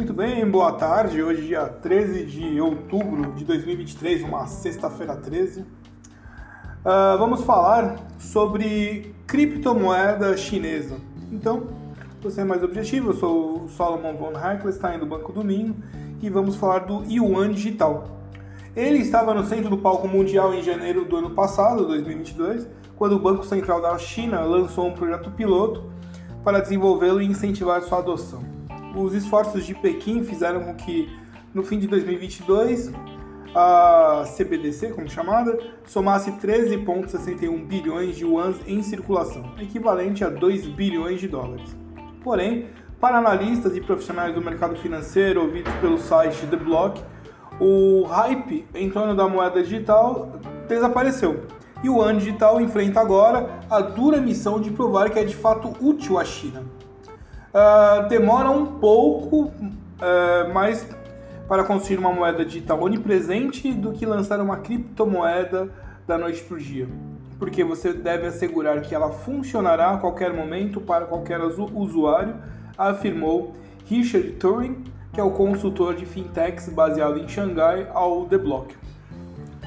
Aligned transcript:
Muito 0.00 0.14
bem, 0.14 0.50
boa 0.50 0.72
tarde. 0.72 1.22
Hoje, 1.22 1.42
dia 1.42 1.66
13 1.66 2.24
de 2.24 2.58
outubro 2.58 3.32
de 3.32 3.44
2023, 3.44 4.22
uma 4.22 4.46
sexta-feira 4.46 5.14
13. 5.14 5.60
Uh, 5.60 5.66
vamos 7.18 7.44
falar 7.44 7.96
sobre 8.18 9.14
criptomoeda 9.26 10.34
chinesa. 10.38 10.96
Então, 11.30 11.64
você 12.22 12.40
é 12.40 12.44
mais 12.44 12.62
objetivo, 12.62 13.10
eu 13.10 13.14
sou 13.14 13.64
o 13.64 13.68
Solomon 13.68 14.14
von 14.16 14.32
Herklestein 14.32 14.98
do 14.98 15.04
Banco 15.04 15.32
do 15.32 15.44
Minho 15.44 15.76
e 16.22 16.30
vamos 16.30 16.56
falar 16.56 16.78
do 16.78 17.04
Yuan 17.04 17.52
Digital. 17.52 18.22
Ele 18.74 19.00
estava 19.00 19.34
no 19.34 19.44
centro 19.44 19.68
do 19.68 19.76
palco 19.76 20.08
mundial 20.08 20.54
em 20.54 20.62
janeiro 20.62 21.04
do 21.04 21.16
ano 21.16 21.32
passado, 21.32 21.86
2022, 21.86 22.66
quando 22.96 23.16
o 23.16 23.18
Banco 23.18 23.44
Central 23.44 23.82
da 23.82 23.98
China 23.98 24.40
lançou 24.40 24.86
um 24.86 24.94
projeto 24.94 25.30
piloto 25.32 25.92
para 26.42 26.58
desenvolvê-lo 26.58 27.20
e 27.20 27.26
incentivar 27.26 27.82
sua 27.82 27.98
adoção. 27.98 28.59
Os 28.94 29.14
esforços 29.14 29.64
de 29.64 29.74
Pequim 29.74 30.24
fizeram 30.24 30.64
com 30.64 30.74
que, 30.74 31.08
no 31.54 31.62
fim 31.62 31.78
de 31.78 31.86
2022, 31.86 32.92
a 33.54 34.24
CBDC, 34.36 34.90
como 34.90 35.08
chamada, 35.08 35.58
somasse 35.86 36.32
13,61 36.32 37.66
bilhões 37.66 38.16
de 38.16 38.24
yuans 38.24 38.56
em 38.66 38.82
circulação, 38.82 39.54
equivalente 39.58 40.24
a 40.24 40.28
2 40.28 40.66
bilhões 40.68 41.20
de 41.20 41.28
dólares. 41.28 41.76
Porém, 42.22 42.66
para 43.00 43.18
analistas 43.18 43.76
e 43.76 43.80
profissionais 43.80 44.34
do 44.34 44.42
mercado 44.42 44.76
financeiro 44.76 45.42
ouvidos 45.42 45.72
pelo 45.74 45.98
site 45.98 46.46
The 46.46 46.56
Block, 46.56 47.02
o 47.58 48.04
hype 48.04 48.66
em 48.74 48.90
torno 48.90 49.14
da 49.14 49.28
moeda 49.28 49.62
digital 49.62 50.32
desapareceu. 50.68 51.44
E 51.82 51.88
o 51.88 52.00
ano 52.00 52.18
digital 52.18 52.60
enfrenta 52.60 53.00
agora 53.00 53.60
a 53.70 53.80
dura 53.80 54.20
missão 54.20 54.60
de 54.60 54.70
provar 54.70 55.10
que 55.10 55.18
é 55.18 55.24
de 55.24 55.34
fato 55.34 55.72
útil 55.80 56.18
à 56.18 56.24
China. 56.24 56.62
Uh, 57.52 58.08
demora 58.08 58.48
um 58.48 58.78
pouco 58.78 59.46
uh, 59.46 60.54
mais 60.54 60.86
para 61.48 61.64
construir 61.64 61.98
uma 61.98 62.12
moeda 62.12 62.44
digital 62.44 62.80
onipresente 62.80 63.72
do 63.72 63.90
que 63.90 64.06
lançar 64.06 64.40
uma 64.40 64.58
criptomoeda 64.58 65.68
da 66.06 66.16
noite 66.16 66.44
para 66.44 66.56
o 66.56 66.60
dia, 66.60 66.86
porque 67.40 67.64
você 67.64 67.92
deve 67.92 68.28
assegurar 68.28 68.80
que 68.82 68.94
ela 68.94 69.10
funcionará 69.10 69.90
a 69.90 69.98
qualquer 69.98 70.32
momento 70.32 70.80
para 70.80 71.06
qualquer 71.06 71.40
usuário, 71.40 72.36
afirmou 72.78 73.56
Richard 73.84 74.30
Turing, 74.34 74.84
que 75.12 75.20
é 75.20 75.24
o 75.24 75.32
consultor 75.32 75.96
de 75.96 76.06
fintechs 76.06 76.68
baseado 76.68 77.18
em 77.18 77.26
Xangai, 77.26 77.88
ao 77.92 78.26
The 78.26 78.38
Block. 78.38 78.76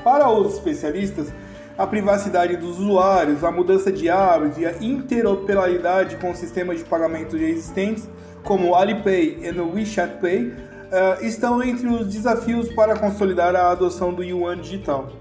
Para 0.05 0.29
os 0.29 0.53
especialistas, 0.53 1.33
a 1.77 1.87
privacidade 1.87 2.55
dos 2.57 2.79
usuários, 2.79 3.43
a 3.43 3.51
mudança 3.51 3.91
de 3.91 4.09
hábitos 4.09 4.57
e 4.59 4.65
a 4.65 4.77
interoperabilidade 4.81 6.17
com 6.17 6.33
sistemas 6.33 6.77
de 6.77 6.85
pagamento 6.85 7.35
existentes, 7.35 8.09
como 8.43 8.69
o 8.69 8.75
Alipay 8.75 9.39
e 9.41 9.49
o 9.59 9.73
WeChat 9.73 10.19
Pay, 10.19 10.47
uh, 10.47 11.25
estão 11.25 11.63
entre 11.63 11.87
os 11.87 12.07
desafios 12.07 12.71
para 12.73 12.97
consolidar 12.97 13.55
a 13.55 13.71
adoção 13.71 14.13
do 14.13 14.23
yuan 14.23 14.57
digital. 14.57 15.11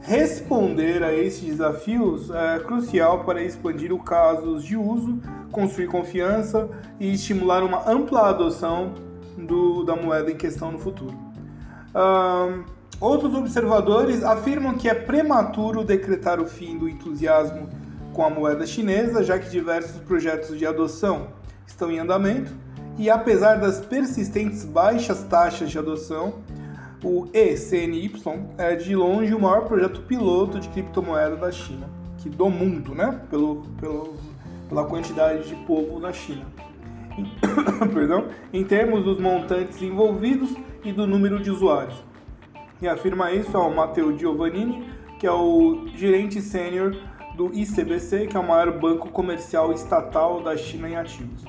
Responder 0.00 1.02
a 1.02 1.12
esses 1.12 1.42
desafios 1.42 2.30
é 2.30 2.60
crucial 2.60 3.24
para 3.24 3.42
expandir 3.42 3.92
os 3.92 4.02
casos 4.02 4.64
de 4.64 4.76
uso, 4.76 5.18
construir 5.50 5.88
confiança 5.88 6.68
e 7.00 7.12
estimular 7.12 7.64
uma 7.64 7.90
ampla 7.90 8.28
adoção 8.28 8.94
do, 9.36 9.82
da 9.82 9.96
moeda 9.96 10.30
em 10.30 10.36
questão 10.36 10.70
no 10.70 10.78
futuro. 10.78 11.18
Outros 13.00 13.34
observadores 13.34 14.22
afirmam 14.22 14.74
que 14.74 14.88
é 14.88 14.94
prematuro 14.94 15.84
decretar 15.84 16.40
o 16.40 16.46
fim 16.46 16.78
do 16.78 16.88
entusiasmo 16.88 17.68
com 18.12 18.24
a 18.24 18.30
moeda 18.30 18.66
chinesa, 18.66 19.22
já 19.22 19.38
que 19.38 19.50
diversos 19.50 20.00
projetos 20.02 20.58
de 20.58 20.66
adoção 20.66 21.28
estão 21.66 21.90
em 21.90 21.98
andamento 21.98 22.52
e 22.98 23.10
apesar 23.10 23.56
das 23.56 23.78
persistentes 23.78 24.64
baixas 24.64 25.22
taxas 25.24 25.70
de 25.70 25.78
adoção, 25.78 26.36
o 27.04 27.28
ECNY 27.32 28.10
é 28.56 28.74
de 28.74 28.96
longe 28.96 29.34
o 29.34 29.40
maior 29.40 29.66
projeto 29.66 30.00
piloto 30.02 30.58
de 30.58 30.68
criptomoeda 30.70 31.36
da 31.36 31.52
China, 31.52 31.90
que 32.16 32.30
do 32.30 32.48
mundo, 32.48 32.94
né? 32.94 33.20
Pelo, 33.28 33.62
pelo, 33.78 34.14
pela 34.68 34.84
quantidade 34.86 35.46
de 35.46 35.54
povo 35.66 36.00
na 36.00 36.10
China. 36.10 36.46
Perdão, 37.92 38.28
em 38.50 38.64
termos 38.64 39.04
dos 39.04 39.20
montantes 39.20 39.80
envolvidos 39.82 40.54
e 40.82 40.90
do 40.90 41.06
número 41.06 41.38
de 41.38 41.50
usuários. 41.50 42.02
E 42.80 42.86
afirma 42.86 43.32
isso 43.32 43.56
é 43.56 43.60
o 43.60 43.74
Matteo 43.74 44.16
Giovannini, 44.18 44.90
que 45.18 45.26
é 45.26 45.32
o 45.32 45.86
gerente 45.94 46.42
sênior 46.42 46.94
do 47.34 47.50
ICBC, 47.54 48.26
que 48.26 48.36
é 48.36 48.40
o 48.40 48.46
maior 48.46 48.78
banco 48.78 49.08
comercial 49.10 49.72
estatal 49.72 50.42
da 50.42 50.56
China 50.56 50.88
em 50.88 50.96
ativos. 50.96 51.44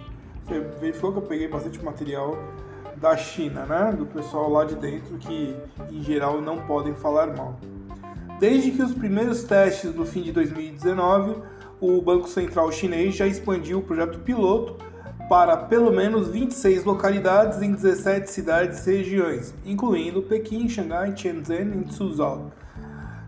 Você 0.46 0.60
verificou 0.80 1.12
que 1.12 1.18
eu 1.18 1.24
peguei 1.24 1.48
bastante 1.50 1.84
material 1.84 2.38
da 2.96 3.18
China, 3.18 3.66
né? 3.66 3.94
Do 3.98 4.06
pessoal 4.06 4.50
lá 4.50 4.64
de 4.64 4.76
dentro 4.76 5.18
que, 5.18 5.56
em 5.92 6.02
geral, 6.02 6.42
não 6.42 6.66
podem 6.66 6.96
falar 6.96 7.36
mal. 7.36 7.60
Desde 8.40 8.72
que 8.72 8.82
os 8.82 8.94
primeiros 8.94 9.44
testes 9.44 9.94
no 9.94 10.06
fim 10.06 10.22
de 10.22 10.32
2019, 10.32 11.36
o 11.82 12.02
Banco 12.02 12.28
Central 12.28 12.72
Chinês 12.72 13.16
já 13.16 13.28
expandiu 13.28 13.80
o 13.80 13.82
projeto 13.82 14.20
piloto 14.20 14.78
para 15.30 15.58
pelo 15.58 15.92
menos 15.92 16.30
26 16.30 16.86
localidades 16.86 17.62
em 17.62 17.74
17 17.74 18.30
cidades 18.30 18.86
e 18.88 18.98
regiões, 18.98 19.54
incluindo 19.66 20.22
Pequim, 20.22 20.70
Xangai, 20.70 21.16
Shenzhen 21.16 21.84
e 21.86 21.94
Suzhou. 21.94 22.52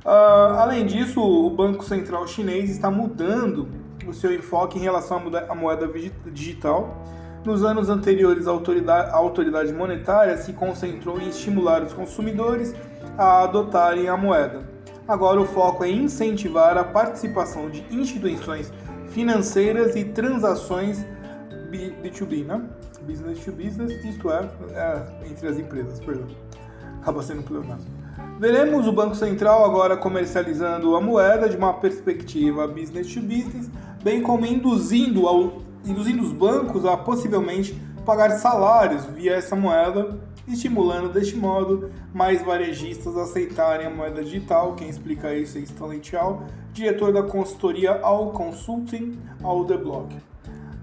Uh, 0.05 0.55
além 0.57 0.85
disso, 0.85 1.21
o 1.21 1.49
Banco 1.49 1.83
Central 1.83 2.25
Chinês 2.25 2.69
está 2.69 2.89
mudando 2.89 3.67
o 4.07 4.13
seu 4.13 4.33
enfoque 4.33 4.79
em 4.79 4.81
relação 4.81 5.21
à 5.49 5.55
moeda 5.55 5.89
digital. 6.31 7.03
Nos 7.45 7.63
anos 7.63 7.89
anteriores, 7.89 8.47
a 8.47 8.51
autoridade, 8.51 9.11
a 9.11 9.15
autoridade 9.15 9.73
monetária 9.73 10.37
se 10.37 10.53
concentrou 10.53 11.19
em 11.19 11.29
estimular 11.29 11.83
os 11.83 11.93
consumidores 11.93 12.73
a 13.17 13.43
adotarem 13.43 14.07
a 14.07 14.15
moeda. 14.15 14.67
Agora, 15.07 15.41
o 15.41 15.45
foco 15.45 15.83
é 15.83 15.89
incentivar 15.89 16.77
a 16.77 16.83
participação 16.83 17.69
de 17.69 17.83
instituições 17.91 18.71
financeiras 19.09 19.95
e 19.95 20.05
transações 20.05 21.05
B2B, 21.69 22.45
né? 22.45 22.61
Business 23.01 23.43
to 23.43 23.51
business, 23.51 23.93
isto 24.03 24.31
é, 24.31 24.49
é 24.73 25.27
entre 25.29 25.47
as 25.47 25.57
empresas, 25.57 25.99
perdão. 25.99 26.27
Acaba 27.01 27.23
sendo 27.23 27.41
um. 27.41 27.99
Veremos 28.39 28.87
o 28.87 28.91
Banco 28.91 29.15
Central 29.15 29.65
agora 29.65 29.97
comercializando 29.97 30.95
a 30.95 31.01
moeda 31.01 31.49
de 31.49 31.57
uma 31.57 31.73
perspectiva 31.73 32.67
business 32.67 33.13
to 33.13 33.21
business, 33.21 33.69
bem 34.01 34.21
como 34.21 34.45
induzindo, 34.45 35.27
ao, 35.27 35.61
induzindo 35.85 36.23
os 36.23 36.31
bancos 36.31 36.85
a 36.85 36.95
possivelmente 36.95 37.77
pagar 38.05 38.31
salários 38.31 39.05
via 39.05 39.35
essa 39.35 39.55
moeda, 39.55 40.17
estimulando 40.47 41.11
deste 41.11 41.35
modo 41.35 41.91
mais 42.13 42.41
varejistas 42.41 43.17
a 43.17 43.23
aceitarem 43.23 43.87
a 43.87 43.89
moeda 43.89 44.23
digital. 44.23 44.73
Quem 44.73 44.89
explica 44.89 45.33
isso 45.35 45.57
é 45.57 45.61
Stanley 45.61 45.99
Chow, 46.01 46.43
diretor 46.73 47.11
da 47.11 47.23
consultoria 47.23 47.99
All 48.01 48.31
Consulting 48.31 49.19
ao 49.43 49.65
The 49.65 49.77
Block. 49.77 50.15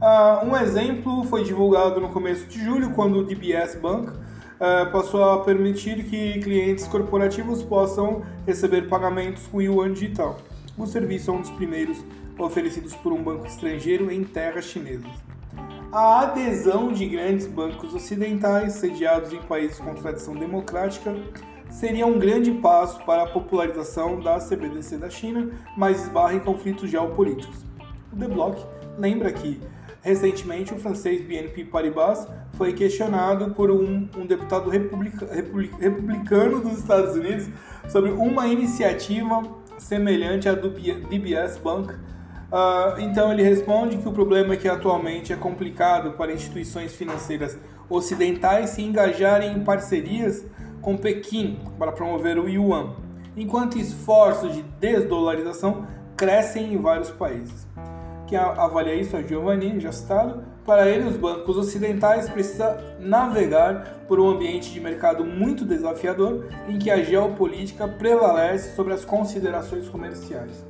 Uh, 0.01 0.45
um 0.47 0.55
exemplo 0.55 1.25
foi 1.25 1.43
divulgado 1.43 2.01
no 2.01 2.11
começo 2.11 2.47
de 2.47 2.63
julho, 2.63 2.91
quando 2.91 3.19
o 3.21 3.25
DBS 3.25 3.77
Bank 3.77 4.11
uh, 4.11 4.93
passou 4.93 5.25
a 5.25 5.43
permitir 5.43 6.05
que 6.05 6.39
clientes 6.41 6.87
corporativos 6.87 7.63
possam 7.63 8.23
receber 8.47 8.89
pagamentos 8.89 9.47
com 9.47 9.63
yuan 9.63 9.93
digital. 9.95 10.37
O 10.77 10.87
serviço 10.87 11.31
é 11.31 11.35
um 11.35 11.41
dos 11.41 11.51
primeiros 11.51 12.05
oferecidos 12.39 12.95
por 12.97 13.11
um 13.11 13.23
banco 13.23 13.47
estrangeiro 13.47 14.13
em 14.13 14.23
terras 14.23 14.67
chinesas. 14.67 15.11
A 15.91 16.21
adesão 16.25 16.93
de 16.93 17.07
grandes 17.07 17.47
bancos 17.47 17.95
ocidentais 17.95 18.75
sediados 18.75 19.33
em 19.33 19.41
países 19.41 19.79
com 19.79 19.95
tradição 19.95 20.35
democrática 20.35 21.17
seria 21.71 22.07
um 22.07 22.19
grande 22.19 22.53
passo 22.53 23.03
para 23.07 23.23
a 23.23 23.27
popularização 23.27 24.21
da 24.21 24.39
CBDC 24.39 24.99
da 24.99 25.09
China, 25.09 25.51
mas 25.75 26.03
esbarra 26.03 26.35
em 26.35 26.41
conflitos 26.41 26.91
geopolíticos. 26.91 27.65
O 28.13 28.17
The 28.17 28.29
Block 28.29 28.63
lembra 28.99 29.33
que 29.33 29.59
Recentemente, 30.07 30.73
o 30.73 30.79
francês 30.79 31.21
BNP 31.21 31.65
Paribas 31.65 32.29
foi 32.53 32.73
questionado 32.73 33.51
por 33.55 33.73
um, 33.73 34.09
um 34.17 34.25
deputado 34.25 34.71
republica, 34.71 35.27
republicano 35.81 36.61
dos 36.61 36.79
Estados 36.79 37.17
Unidos 37.17 37.49
sobre 37.89 38.13
uma 38.13 38.47
iniciativa 38.47 39.43
semelhante 39.79 40.49
à 40.49 40.55
do 40.55 40.71
DBS 40.71 41.59
Bank. 41.59 41.93
Uh, 41.93 43.01
então 43.01 43.33
ele 43.33 43.43
responde 43.43 43.97
que 43.97 44.09
o 44.09 44.13
problema 44.13 44.55
é 44.55 44.57
que 44.57 44.69
atualmente 44.69 45.33
é 45.33 45.37
complicado 45.37 46.13
para 46.13 46.33
instituições 46.33 46.95
financeiras 46.95 47.59
ocidentais 47.91 48.71
se 48.71 48.83
engajarem 48.83 49.57
em 49.57 49.65
parcerias 49.65 50.47
com 50.81 50.97
Pequim 50.97 51.59
para 51.81 51.91
promover 51.91 52.39
o 52.39 52.49
yuan, 52.49 52.95
enquanto 53.37 53.77
esforços 53.77 54.55
de 54.55 54.63
desdolarização 54.63 55.85
crescem 56.17 56.75
em 56.75 56.79
vários 56.79 57.11
países. 57.11 57.67
Quem 58.27 58.37
avalia 58.37 58.95
isso 58.95 59.17
é 59.17 59.23
Giovanni, 59.23 59.79
já 59.79 59.93
citado. 59.93 60.43
Para 60.65 60.89
ele, 60.89 61.09
os 61.09 61.17
bancos 61.17 61.57
ocidentais 61.57 62.29
precisam 62.29 62.77
navegar 62.99 64.05
por 64.09 64.19
um 64.19 64.29
ambiente 64.29 64.73
de 64.73 64.81
mercado 64.81 65.25
muito 65.25 65.65
desafiador 65.65 66.49
em 66.69 66.77
que 66.77 66.91
a 66.91 67.01
geopolítica 67.03 67.87
prevalece 67.87 68.75
sobre 68.75 68.93
as 68.93 69.05
considerações 69.05 69.89
comerciais. 69.89 70.67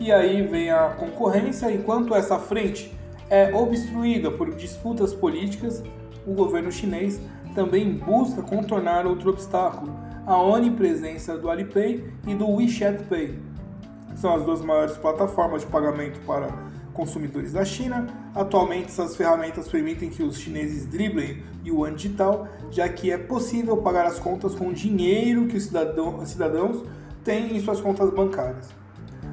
E 0.00 0.10
aí 0.10 0.42
vem 0.42 0.70
a 0.70 0.90
concorrência, 0.90 1.70
enquanto 1.70 2.16
essa 2.16 2.38
frente 2.38 2.92
é 3.30 3.54
obstruída 3.54 4.30
por 4.30 4.52
disputas 4.56 5.14
políticas, 5.14 5.84
o 6.26 6.32
governo 6.32 6.72
chinês 6.72 7.20
também 7.54 7.92
busca 7.92 8.42
contornar 8.42 9.06
outro 9.06 9.30
obstáculo, 9.30 9.92
a 10.26 10.36
onipresença 10.40 11.38
do 11.38 11.48
Alipay 11.48 12.04
e 12.26 12.34
do 12.34 12.48
WeChat 12.50 13.04
Pay. 13.04 13.47
São 14.20 14.34
as 14.34 14.42
duas 14.42 14.60
maiores 14.62 14.96
plataformas 14.96 15.62
de 15.62 15.68
pagamento 15.68 16.18
para 16.26 16.48
consumidores 16.92 17.52
da 17.52 17.64
China. 17.64 18.06
Atualmente, 18.34 18.86
essas 18.86 19.14
ferramentas 19.14 19.68
permitem 19.68 20.10
que 20.10 20.24
os 20.24 20.36
chineses 20.36 20.86
driblem 20.86 21.42
yuan 21.64 21.94
digital, 21.94 22.48
já 22.70 22.88
que 22.88 23.12
é 23.12 23.16
possível 23.16 23.76
pagar 23.76 24.06
as 24.06 24.18
contas 24.18 24.56
com 24.56 24.72
dinheiro 24.72 25.46
que 25.46 25.56
os 25.56 25.64
cidadãos 25.64 26.84
têm 27.22 27.56
em 27.56 27.60
suas 27.60 27.80
contas 27.80 28.10
bancárias. 28.10 28.70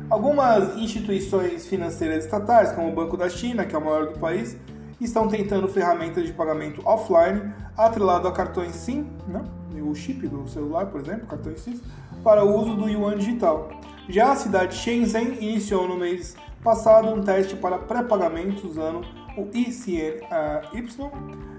Algumas 0.07 0.77
instituições 0.77 1.65
financeiras 1.65 2.25
estatais, 2.25 2.71
como 2.71 2.89
o 2.89 2.93
Banco 2.93 3.17
da 3.17 3.27
China, 3.27 3.65
que 3.65 3.75
é 3.75 3.79
o 3.79 3.83
maior 3.83 4.13
do 4.13 4.19
país, 4.19 4.55
estão 5.01 5.27
tentando 5.27 5.67
ferramentas 5.67 6.25
de 6.25 6.31
pagamento 6.31 6.81
offline 6.85 7.51
atrelado 7.75 8.27
a 8.27 8.31
cartões 8.31 8.75
SIM, 8.75 9.07
né? 9.27 9.43
o 9.81 9.93
chip 9.93 10.27
do 10.27 10.47
celular, 10.47 10.87
por 10.87 11.01
exemplo, 11.01 11.27
cartões 11.27 11.59
SIM, 11.61 11.79
para 12.23 12.43
o 12.43 12.59
uso 12.59 12.75
do 12.75 12.89
yuan 12.89 13.17
digital. 13.17 13.69
Já 14.07 14.33
a 14.33 14.35
cidade 14.35 14.77
de 14.77 14.83
Shenzhen 14.83 15.37
iniciou 15.41 15.87
no 15.87 15.97
mês 15.97 16.35
passado 16.63 17.07
um 17.09 17.23
teste 17.23 17.55
para 17.55 17.79
pré-pagamentos 17.79 18.63
usando 18.63 19.01
o 19.35 19.49
ICNY, 19.51 20.21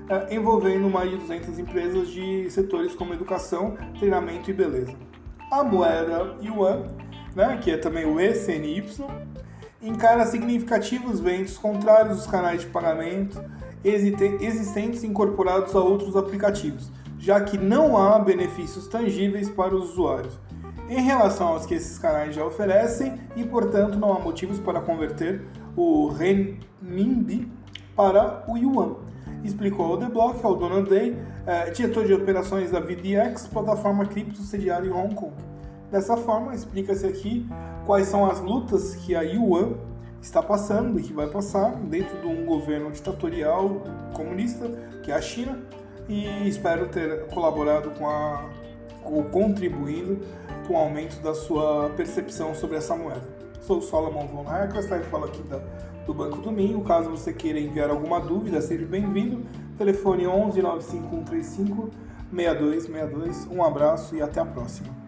eh, 0.09 0.29
envolvendo 0.31 0.89
mais 0.89 1.11
de 1.11 1.17
200 1.17 1.59
empresas 1.59 2.09
de 2.09 2.49
setores 2.49 2.95
como 2.95 3.13
educação, 3.13 3.77
treinamento 3.99 4.49
e 4.49 4.55
beleza. 4.55 4.95
A 5.51 5.65
moeda 5.65 6.37
yuan, 6.41 6.87
né, 7.35 7.59
que 7.61 7.73
é 7.73 7.77
também 7.77 8.07
o 8.07 8.21
ECNY, 8.21 8.85
encara 9.83 10.25
significativos 10.25 11.19
ventos 11.19 11.59
contrários 11.59 12.17
dos 12.17 12.27
canais 12.29 12.61
de 12.61 12.69
pagamento 12.69 13.43
existentes 13.85 15.03
incorporados 15.03 15.75
a 15.75 15.81
outros 15.81 16.17
aplicativos, 16.17 16.93
já 17.19 17.41
que 17.41 17.59
não 17.59 17.97
há 17.97 18.19
benefícios 18.21 18.87
tangíveis 18.87 19.49
para 19.49 19.75
os 19.75 19.91
usuários 19.91 20.46
em 20.89 21.01
relação 21.01 21.49
aos 21.49 21.67
que 21.67 21.75
esses 21.75 21.99
canais 21.99 22.35
já 22.35 22.45
oferecem 22.45 23.19
e, 23.35 23.45
portanto, 23.45 23.99
não 23.99 24.13
há 24.13 24.19
motivos 24.19 24.59
para 24.59 24.81
converter 24.81 25.43
o 25.77 26.09
renminbi 26.09 27.51
para 27.95 28.45
o 28.49 28.57
yuan. 28.57 28.97
Explicou 29.43 29.87
ao 29.87 29.99
The 29.99 30.09
Block, 30.09 30.45
ao 30.45 30.57
Donald 30.57 30.89
Day, 30.89 31.17
eh, 31.47 31.71
diretor 31.71 32.07
de 32.07 32.15
operações 32.15 32.71
da 32.71 32.81
VDX, 32.81 33.47
plataforma 33.49 34.07
cripto 34.07 34.41
sediada 34.41 34.87
em 34.87 34.91
Hong 34.91 35.15
Kong. 35.15 35.33
Dessa 35.91 36.17
forma, 36.17 36.55
explica-se 36.55 37.07
aqui 37.07 37.49
quais 37.85 38.07
são 38.09 38.29
as 38.29 38.41
lutas 38.41 38.97
que 38.97 39.15
a 39.15 39.23
yuan 39.23 39.75
está 40.21 40.43
passando 40.43 40.99
e 40.99 41.03
que 41.03 41.13
vai 41.13 41.29
passar 41.29 41.71
dentro 41.77 42.19
de 42.21 42.27
um 42.27 42.45
governo 42.45 42.91
ditatorial 42.91 43.83
comunista, 44.13 44.69
que 45.03 45.13
é 45.13 45.15
a 45.15 45.21
China, 45.21 45.59
e 46.09 46.49
espero 46.49 46.89
ter 46.89 47.27
colaborado 47.27 47.91
com 47.91 48.09
a 48.09 48.45
ou 49.05 49.23
contribuindo 49.25 50.21
com 50.67 50.75
o 50.75 50.77
aumento 50.77 51.21
da 51.23 51.35
sua 51.35 51.91
percepção 51.97 52.55
sobre 52.55 52.77
essa 52.77 52.97
moeda. 52.97 53.23
Sou 53.61 53.81
Solomon 53.81 54.27
von 54.27 54.45
Heckelstein, 54.53 55.03
falo 55.05 55.27
aqui 55.27 55.43
da, 55.45 55.61
do 56.05 56.13
Banco 56.13 56.39
do 56.39 56.51
Minho. 56.51 56.83
Caso 56.83 57.11
você 57.11 57.33
queira 57.33 57.59
enviar 57.59 57.91
alguma 57.91 58.21
dúvida, 58.21 58.61
seja 58.61 58.85
bem-vindo. 58.85 59.45
Telefone 59.79 60.27
11 60.27 60.61
95135 60.63 61.91
6262. 62.33 63.47
Um 63.51 63.65
abraço 63.65 64.17
e 64.17 64.23
até 64.23 64.41
a 64.41 64.47
próxima. 64.47 65.06